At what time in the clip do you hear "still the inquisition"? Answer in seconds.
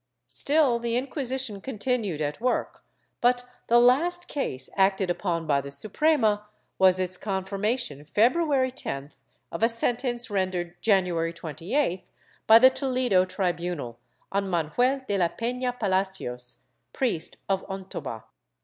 0.29-1.61